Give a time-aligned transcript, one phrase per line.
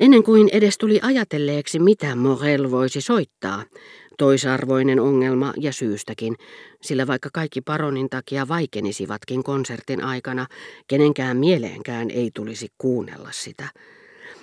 [0.00, 3.64] Ennen kuin edes tuli ajatelleeksi, mitä Morel voisi soittaa,
[4.18, 6.36] toisarvoinen ongelma ja syystäkin,
[6.82, 10.46] sillä vaikka kaikki paronin takia vaikenisivatkin konsertin aikana,
[10.88, 13.68] kenenkään mieleenkään ei tulisi kuunnella sitä.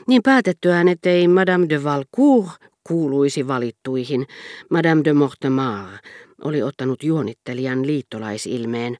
[0.07, 2.51] Niin päätettyään, ettei Madame de Valcourt
[2.83, 4.27] kuuluisi valittuihin,
[4.69, 5.87] Madame de Mortemar
[6.43, 8.97] oli ottanut juonittelijan liittolaisilmeen,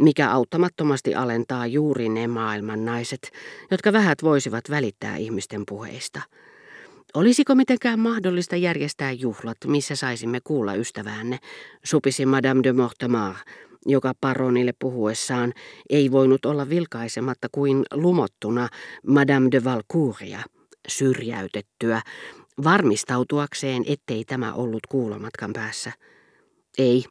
[0.00, 3.30] mikä auttamattomasti alentaa juuri ne maailman naiset,
[3.70, 6.20] jotka vähät voisivat välittää ihmisten puheista.
[7.14, 11.38] Olisiko mitenkään mahdollista järjestää juhlat, missä saisimme kuulla ystäväänne,
[11.84, 13.34] supisi Madame de Mortemar,
[13.86, 15.52] joka paronille puhuessaan
[15.90, 18.68] ei voinut olla vilkaisematta kuin lumottuna
[19.06, 20.40] Madame de Valcouria,
[20.88, 22.02] syrjäytettyä,
[22.64, 25.92] varmistautuakseen, ettei tämä ollut kuulomatkan päässä.
[26.78, 27.04] Ei,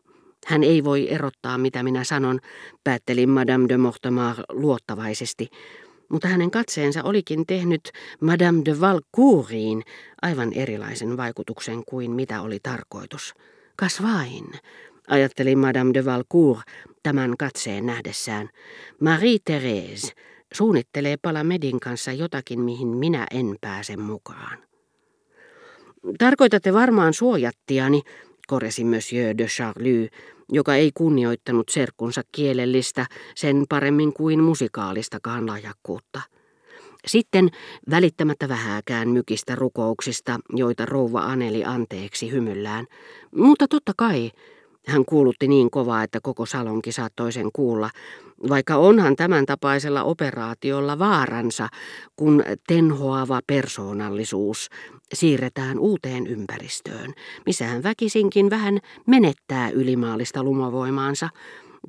[0.50, 2.40] hän ei voi erottaa, mitä minä sanon,
[2.84, 5.48] päätteli Madame de Mortemar luottavaisesti,
[6.10, 9.84] mutta hänen katseensa olikin tehnyt Madame de Valcouriin
[10.22, 13.34] aivan erilaisen vaikutuksen kuin mitä oli tarkoitus.
[13.76, 14.46] Kas vain,
[15.08, 16.62] ajatteli Madame de Valcourt
[17.04, 18.50] tämän katseen nähdessään.
[19.00, 20.14] Marie-Thérèse
[20.54, 24.58] suunnittelee Palamedin kanssa jotakin, mihin minä en pääse mukaan.
[26.18, 28.02] Tarkoitatte varmaan suojattiani,
[28.50, 30.10] koresi Monsieur de Charlie,
[30.52, 33.06] joka ei kunnioittanut serkkunsa kielellistä
[33.36, 36.22] sen paremmin kuin musikaalistakaan lahjakkuutta.
[37.08, 37.50] Sitten
[37.90, 42.86] välittämättä vähääkään mykistä rukouksista, joita rouva Aneli anteeksi hymyllään.
[43.36, 44.32] Mutta totta kai,
[44.90, 47.90] hän kuulutti niin kovaa, että koko salonki saattoi sen kuulla,
[48.50, 51.68] vaikka onhan tämän tapaisella operaatiolla vaaransa,
[52.16, 54.70] kun tenhoava persoonallisuus
[55.14, 57.14] siirretään uuteen ympäristöön,
[57.46, 61.30] missä hän väkisinkin vähän menettää ylimaallista lumavoimaansa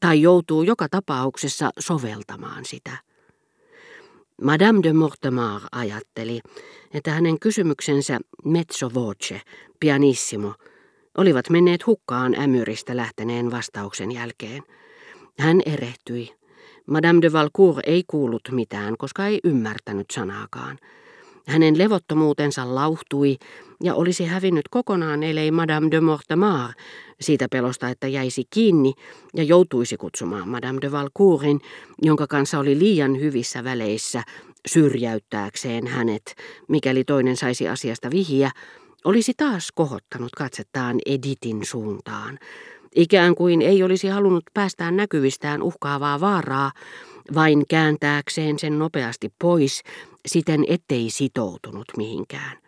[0.00, 2.90] tai joutuu joka tapauksessa soveltamaan sitä.
[4.42, 6.40] Madame de Mortemar ajatteli,
[6.94, 9.40] että hänen kysymyksensä mezzo voce,
[9.80, 10.54] pianissimo,
[11.18, 14.62] olivat menneet hukkaan ämyristä lähteneen vastauksen jälkeen.
[15.38, 16.34] Hän erehtyi.
[16.86, 20.78] Madame de Valcourt ei kuullut mitään, koska ei ymmärtänyt sanaakaan.
[21.46, 23.36] Hänen levottomuutensa lauhtui
[23.82, 26.70] ja olisi hävinnyt kokonaan, ellei Madame de Mortemar
[27.20, 28.92] siitä pelosta, että jäisi kiinni
[29.34, 31.60] ja joutuisi kutsumaan Madame de Valcourtin,
[32.02, 34.22] jonka kanssa oli liian hyvissä väleissä
[34.68, 36.34] syrjäyttääkseen hänet,
[36.68, 38.50] mikäli toinen saisi asiasta vihiä,
[39.04, 42.38] olisi taas kohottanut katsettaan Editin suuntaan.
[42.96, 46.72] Ikään kuin ei olisi halunnut päästään näkyvistään uhkaavaa vaaraa,
[47.34, 49.82] vain kääntääkseen sen nopeasti pois,
[50.26, 52.58] siten ettei sitoutunut mihinkään.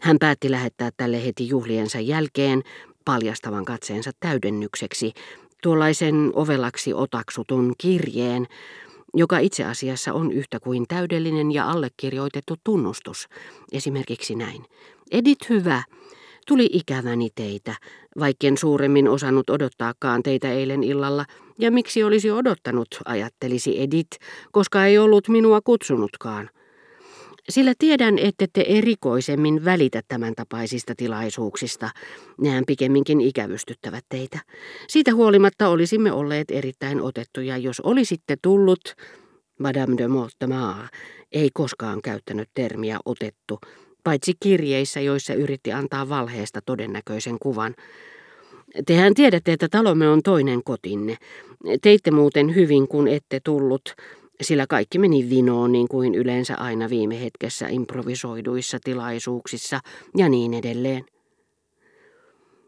[0.00, 2.62] Hän päätti lähettää tälle heti juhliensa jälkeen
[3.04, 5.12] paljastavan katseensa täydennykseksi
[5.62, 8.46] tuollaisen ovelaksi otaksutun kirjeen,
[9.14, 13.28] joka itse asiassa on yhtä kuin täydellinen ja allekirjoitettu tunnustus.
[13.72, 14.64] Esimerkiksi näin.
[15.10, 15.82] Edit hyvä,
[16.46, 17.74] tuli ikäväni teitä,
[18.18, 21.24] vaikken suuremmin osannut odottaakaan teitä eilen illalla,
[21.58, 24.10] ja miksi olisi odottanut, ajattelisi Edit,
[24.52, 26.50] koska ei ollut minua kutsunutkaan.
[27.48, 31.90] Sillä tiedän, että te erikoisemmin välitä tämän tapaisista tilaisuuksista.
[32.40, 34.38] Nehän pikemminkin ikävystyttävät teitä.
[34.88, 38.80] Siitä huolimatta olisimme olleet erittäin otettuja, jos olisitte tullut,
[39.58, 40.86] Madame de Mortemar
[41.32, 43.58] ei koskaan käyttänyt termiä otettu,
[44.04, 47.74] paitsi kirjeissä, joissa yritti antaa valheesta todennäköisen kuvan.
[48.86, 51.16] Tehän tiedätte, että talomme on toinen kotinne.
[51.82, 53.94] Teitte muuten hyvin, kun ette tullut,
[54.42, 59.80] sillä kaikki meni vinoon niin kuin yleensä aina viime hetkessä improvisoiduissa tilaisuuksissa
[60.16, 61.04] ja niin edelleen.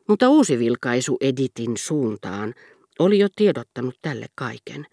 [0.09, 2.55] Mutta uusi vilkaisu Editin suuntaan
[2.99, 4.87] oli jo tiedottanut tälle kaiken,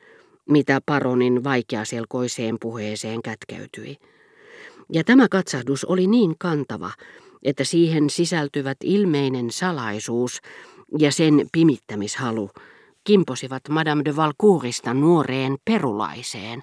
[0.50, 3.98] mitä paronin vaikeaselkoiseen puheeseen kätkeytyi.
[4.92, 6.92] Ja tämä katsahdus oli niin kantava,
[7.44, 10.40] että siihen sisältyvät ilmeinen salaisuus
[11.00, 12.50] ja sen pimittämishalu
[13.04, 16.62] kimposivat Madame de Valcourista nuoreen perulaiseen,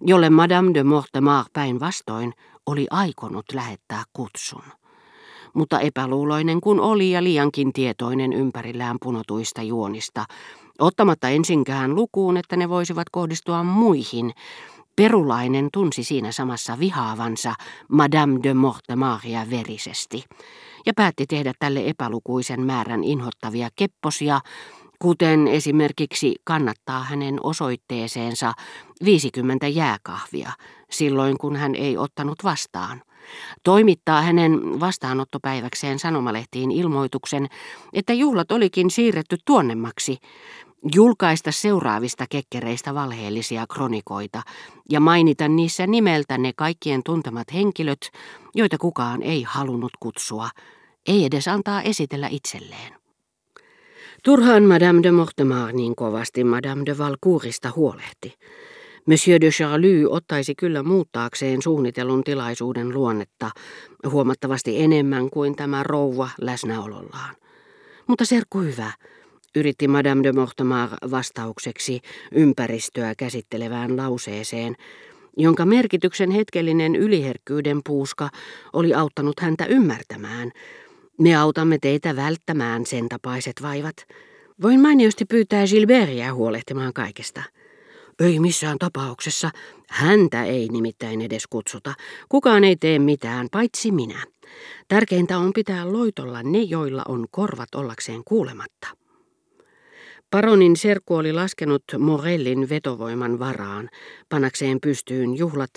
[0.00, 2.32] jolle Madame de Mortemar päinvastoin
[2.66, 4.62] oli aikonut lähettää kutsun.
[5.54, 10.24] Mutta epäluuloinen kun oli ja liiankin tietoinen ympärillään punotuista juonista,
[10.78, 14.32] ottamatta ensinkään lukuun, että ne voisivat kohdistua muihin,
[14.96, 17.54] Perulainen tunsi siinä samassa vihaavansa
[17.88, 20.24] Madame de Mortemaria verisesti
[20.86, 24.40] ja päätti tehdä tälle epälukuisen määrän inhottavia kepposia,
[24.98, 28.52] kuten esimerkiksi kannattaa hänen osoitteeseensa
[29.04, 30.52] 50 jääkahvia
[30.90, 33.02] silloin, kun hän ei ottanut vastaan.
[33.62, 37.46] Toimittaa hänen vastaanottopäiväkseen sanomalehtiin ilmoituksen,
[37.92, 40.18] että juhlat olikin siirretty tuonnemmaksi,
[40.94, 44.42] julkaista seuraavista kekkereistä valheellisia kronikoita
[44.90, 48.10] ja mainita niissä nimeltä ne kaikkien tuntemat henkilöt,
[48.54, 50.48] joita kukaan ei halunnut kutsua,
[51.08, 52.92] ei edes antaa esitellä itselleen.
[54.24, 58.34] Turhaan Madame de Mortemar niin kovasti Madame de Valcourista huolehti.
[59.06, 63.50] Monsieur de Charlie ottaisi kyllä muuttaakseen suunnitellun tilaisuuden luonnetta
[64.10, 67.36] huomattavasti enemmän kuin tämä rouva läsnäolollaan.
[68.06, 68.92] Mutta serkku hyvä,
[69.56, 72.00] yritti Madame de Mortemar vastaukseksi
[72.32, 74.76] ympäristöä käsittelevään lauseeseen,
[75.36, 78.28] jonka merkityksen hetkellinen yliherkkyyden puuska
[78.72, 80.52] oli auttanut häntä ymmärtämään.
[81.18, 83.96] Me autamme teitä välttämään sen tapaiset vaivat.
[84.62, 87.42] Voin mainiosti pyytää Gilbertia huolehtimaan kaikesta.
[88.20, 89.50] Ei missään tapauksessa.
[89.88, 91.94] Häntä ei nimittäin edes kutsuta.
[92.28, 94.24] Kukaan ei tee mitään, paitsi minä.
[94.88, 99.05] Tärkeintä on pitää loitolla ne, joilla on korvat ollakseen kuulematta.
[100.36, 103.88] Paronin serkku oli laskenut Morellin vetovoiman varaan,
[104.28, 105.70] panakseen pystyyn juhlat,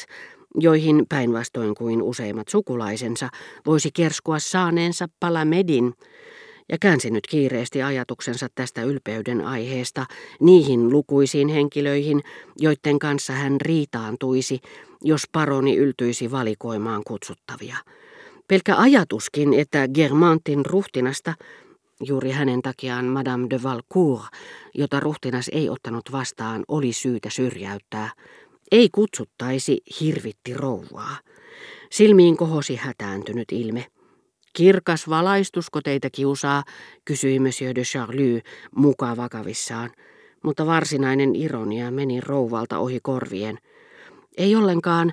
[0.55, 3.29] joihin päinvastoin kuin useimmat sukulaisensa
[3.65, 5.93] voisi kerskua saaneensa palamedin,
[6.69, 10.05] ja käänsi nyt kiireesti ajatuksensa tästä ylpeyden aiheesta
[10.39, 12.21] niihin lukuisiin henkilöihin,
[12.57, 14.59] joiden kanssa hän riitaantuisi,
[15.01, 17.77] jos paroni yltyisi valikoimaan kutsuttavia.
[18.47, 21.33] Pelkä ajatuskin, että Germantin ruhtinasta,
[22.03, 24.25] juuri hänen takiaan Madame de Valcourt,
[24.75, 28.11] jota ruhtinas ei ottanut vastaan, oli syytä syrjäyttää,
[28.71, 31.17] ei kutsuttaisi hirvitti rouvaa.
[31.91, 33.85] Silmiin kohosi hätääntynyt ilme.
[34.53, 36.63] Kirkas valaistusko teitä kiusaa,
[37.05, 38.41] kysyi Monsieur de Charlie
[38.75, 39.91] muka vakavissaan,
[40.43, 43.57] mutta varsinainen ironia meni rouvalta ohi korvien.
[44.37, 45.11] Ei ollenkaan,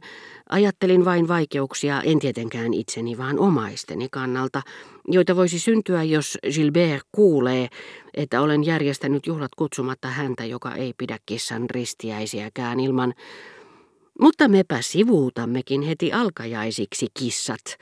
[0.49, 4.63] ajattelin vain vaikeuksia, en tietenkään itseni, vaan omaisteni kannalta,
[5.09, 7.69] joita voisi syntyä, jos Gilbert kuulee,
[8.15, 13.15] että olen järjestänyt juhlat kutsumatta häntä, joka ei pidä kissan ristiäisiäkään ilman.
[14.21, 17.77] Mutta mepä sivuutammekin heti alkajaisiksi kissat,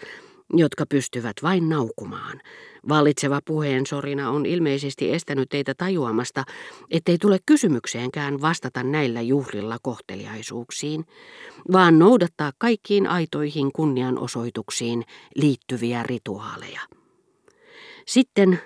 [0.58, 2.40] jotka pystyvät vain naukumaan.
[2.88, 6.44] Vallitseva puheensorina on ilmeisesti estänyt teitä tajuamasta,
[6.90, 11.04] ettei tule kysymykseenkään vastata näillä juhlilla kohteliaisuuksiin,
[11.72, 15.04] vaan noudattaa kaikkiin aitoihin kunnianosoituksiin
[15.36, 16.80] liittyviä rituaaleja.
[18.06, 18.60] Sitten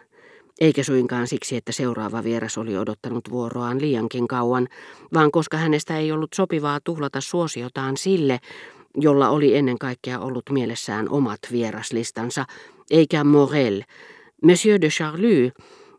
[0.60, 4.68] eikä suinkaan siksi, että seuraava vieras oli odottanut vuoroaan liiankin kauan,
[5.14, 8.38] vaan koska hänestä ei ollut sopivaa tuhlata suosiotaan sille,
[8.98, 12.44] jolla oli ennen kaikkea ollut mielessään omat vieraslistansa,
[12.90, 13.82] eikä Morel,
[14.42, 15.52] Monsieur de Charlie,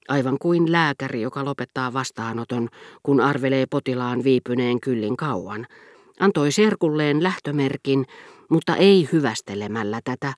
[0.08, 2.70] aivan kuin lääkäri, joka lopettaa vastaanoton,
[3.04, 5.68] kun arvelee potilaan viipyneen kyllin kauan,
[6.20, 8.06] antoi serkulleen lähtömerkin,
[8.50, 10.34] mutta ei hyvästelemällä tätä,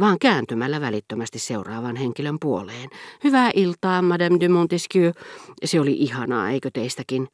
[0.00, 2.90] vaan kääntymällä välittömästi seuraavan henkilön puoleen.
[3.24, 5.12] Hyvää iltaa, Madame de Montesquieu.
[5.64, 7.28] Se oli ihanaa, eikö teistäkin?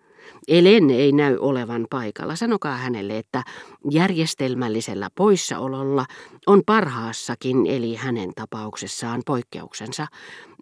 [0.49, 2.37] Elen ei näy olevan paikalla.
[2.37, 3.43] Sanokaa hänelle, että
[3.91, 6.07] järjestelmällisellä poissaololla
[6.47, 10.07] on parhaassakin, eli hänen tapauksessaan poikkeuksensa,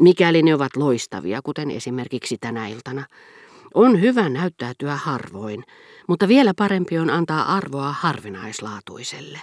[0.00, 3.04] mikäli ne ovat loistavia, kuten esimerkiksi tänä iltana.
[3.74, 5.64] On hyvä näyttäytyä harvoin,
[6.08, 9.38] mutta vielä parempi on antaa arvoa harvinaislaatuiselle.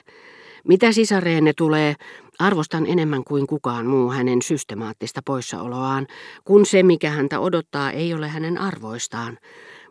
[0.67, 1.95] Mitä sisareenne tulee,
[2.39, 6.07] arvostan enemmän kuin kukaan muu hänen systemaattista poissaoloaan,
[6.45, 9.37] kun se, mikä häntä odottaa, ei ole hänen arvoistaan.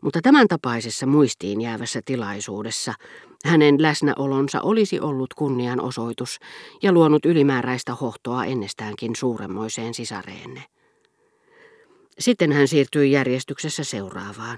[0.03, 2.95] Mutta tämän tapaisessa muistiin jäävässä tilaisuudessa
[3.45, 6.39] hänen läsnäolonsa olisi ollut kunnianosoitus
[6.83, 10.62] ja luonut ylimääräistä hohtoa ennestäänkin suuremmoiseen sisareenne.
[12.19, 14.55] Sitten hän siirtyi järjestyksessä seuraavaan.